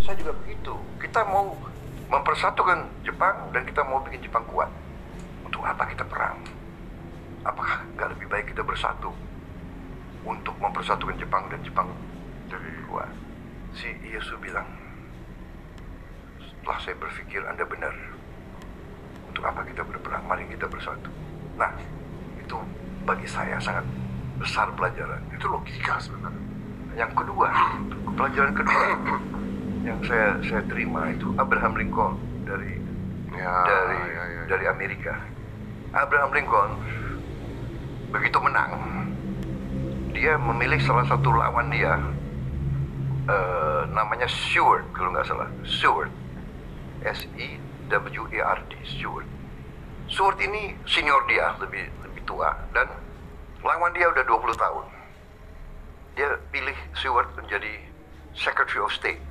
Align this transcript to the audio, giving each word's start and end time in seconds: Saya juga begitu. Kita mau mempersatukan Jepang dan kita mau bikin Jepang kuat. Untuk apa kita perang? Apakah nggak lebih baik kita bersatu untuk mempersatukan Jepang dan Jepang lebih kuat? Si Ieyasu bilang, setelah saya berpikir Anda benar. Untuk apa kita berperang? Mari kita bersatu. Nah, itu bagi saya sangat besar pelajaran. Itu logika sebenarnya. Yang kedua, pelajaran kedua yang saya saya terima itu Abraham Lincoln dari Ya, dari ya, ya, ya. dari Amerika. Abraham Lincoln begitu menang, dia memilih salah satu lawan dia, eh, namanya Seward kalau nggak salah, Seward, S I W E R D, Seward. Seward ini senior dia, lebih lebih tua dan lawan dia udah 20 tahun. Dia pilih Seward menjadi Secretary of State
Saya 0.00 0.16
juga 0.16 0.32
begitu. 0.44 0.72
Kita 0.96 1.20
mau 1.28 1.52
mempersatukan 2.10 2.88
Jepang 3.04 3.52
dan 3.52 3.62
kita 3.68 3.84
mau 3.84 4.00
bikin 4.02 4.24
Jepang 4.24 4.44
kuat. 4.48 4.70
Untuk 5.44 5.60
apa 5.62 5.84
kita 5.92 6.04
perang? 6.08 6.40
Apakah 7.44 7.84
nggak 7.96 8.08
lebih 8.16 8.26
baik 8.28 8.52
kita 8.52 8.60
bersatu 8.64 9.12
untuk 10.24 10.52
mempersatukan 10.60 11.16
Jepang 11.16 11.48
dan 11.48 11.60
Jepang 11.64 11.88
lebih 12.48 12.74
kuat? 12.88 13.12
Si 13.76 13.86
Ieyasu 13.86 14.36
bilang, 14.42 14.66
setelah 16.42 16.78
saya 16.82 16.96
berpikir 16.98 17.40
Anda 17.46 17.64
benar. 17.64 17.94
Untuk 19.30 19.46
apa 19.46 19.62
kita 19.62 19.86
berperang? 19.86 20.26
Mari 20.26 20.48
kita 20.50 20.66
bersatu. 20.66 21.08
Nah, 21.54 21.70
itu 22.40 22.56
bagi 23.06 23.28
saya 23.30 23.62
sangat 23.62 23.86
besar 24.42 24.68
pelajaran. 24.74 25.22
Itu 25.30 25.46
logika 25.46 26.02
sebenarnya. 26.02 26.44
Yang 26.98 27.12
kedua, 27.14 27.48
pelajaran 28.18 28.52
kedua 28.58 28.86
yang 29.80 29.98
saya 30.04 30.36
saya 30.44 30.62
terima 30.68 31.08
itu 31.12 31.32
Abraham 31.40 31.76
Lincoln 31.76 32.14
dari 32.44 32.80
Ya, 33.30 33.62
dari 33.64 33.96
ya, 33.96 34.04
ya, 34.10 34.24
ya. 34.26 34.42
dari 34.52 34.64
Amerika. 34.68 35.14
Abraham 35.96 36.30
Lincoln 36.34 36.72
begitu 38.12 38.36
menang, 38.42 38.74
dia 40.12 40.34
memilih 40.36 40.76
salah 40.82 41.06
satu 41.08 41.30
lawan 41.32 41.70
dia, 41.72 41.94
eh, 43.30 43.80
namanya 43.94 44.26
Seward 44.28 44.84
kalau 44.92 45.14
nggak 45.14 45.24
salah, 45.24 45.48
Seward, 45.64 46.12
S 47.06 47.24
I 47.38 47.56
W 47.88 48.24
E 48.28 48.38
R 48.44 48.60
D, 48.68 48.76
Seward. 48.98 49.24
Seward 50.10 50.36
ini 50.42 50.74
senior 50.84 51.22
dia, 51.30 51.54
lebih 51.62 51.86
lebih 52.02 52.20
tua 52.28 52.50
dan 52.74 52.90
lawan 53.62 53.94
dia 53.94 54.10
udah 54.10 54.26
20 54.26 54.52
tahun. 54.58 54.84
Dia 56.18 56.28
pilih 56.50 56.76
Seward 56.98 57.30
menjadi 57.38 57.78
Secretary 58.34 58.82
of 58.82 58.90
State 58.92 59.22